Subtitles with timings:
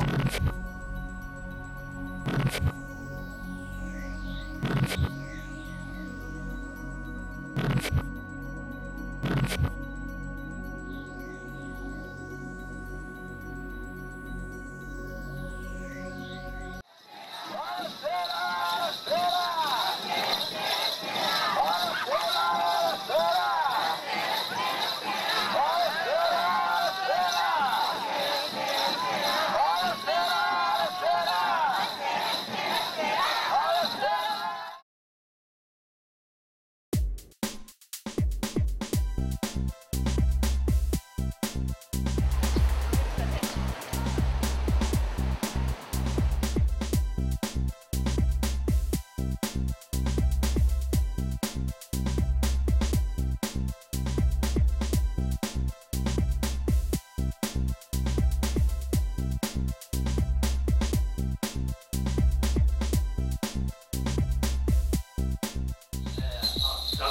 [0.00, 0.61] Oh.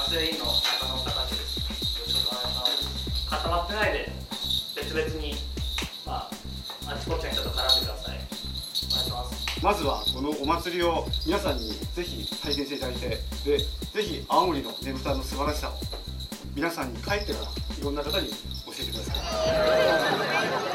[0.10, 4.12] 全員の仲の方たちですよろしくお願いします固まってないで
[4.76, 5.36] 別々に
[6.06, 6.30] まあ
[6.88, 9.60] あちこちの人と絡んでくださいお願いします。
[9.62, 13.18] まずはこのお祭りを皆さんにぜひ体験していただいてで
[13.58, 13.66] ぜ
[14.02, 15.74] ひ青森のねぶたの素晴らしさを
[16.56, 18.36] 皆さんに帰ってからいろんな方に教
[18.80, 19.14] えてくださ
[20.68, 20.71] い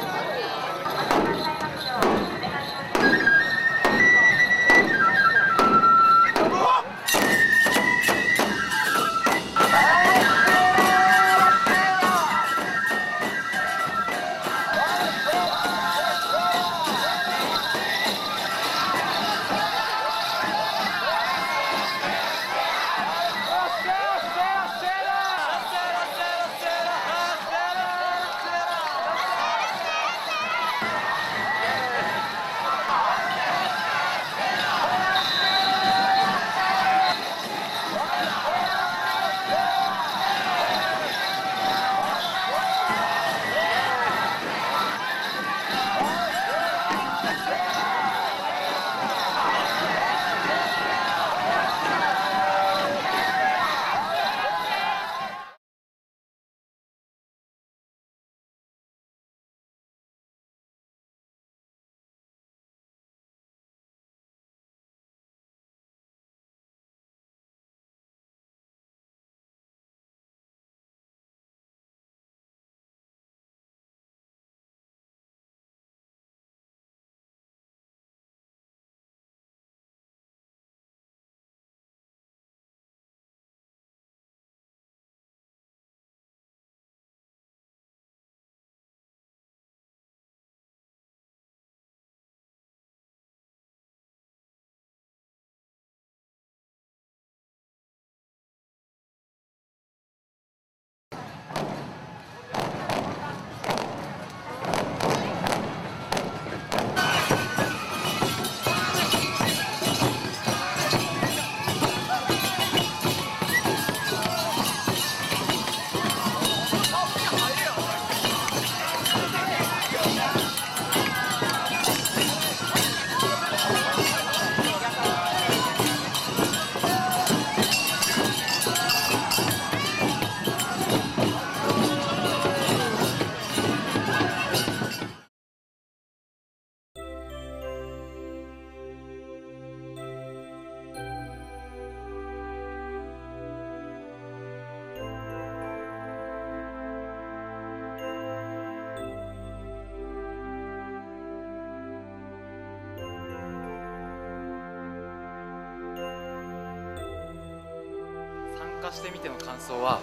[158.87, 160.01] 参加してみての感想は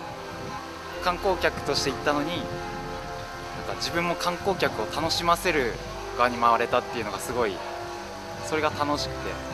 [1.03, 5.73] 観光客として行ったのになんか自分も観光客を楽しませる
[6.17, 7.55] 側に回れたっていうのがすごい
[8.45, 9.53] それが楽しくて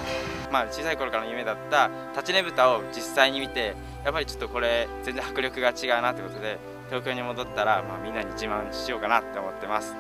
[0.52, 9.94] まあ、小さい頃からの夢だった立ちねぶたを実際に見てやっぱりちょっとこれ全然迫力が違うなってことで東京に戻ったら、まあ、みんなに自慢しようかなって思ってます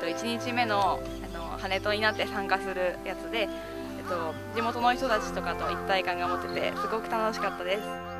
[0.00, 1.00] えっと、1日目の
[1.34, 3.48] あの羽とになって参加するやつで、えっ
[4.08, 8.19] と、地元の人たちとかと一体感が持ててすごく楽しかったです。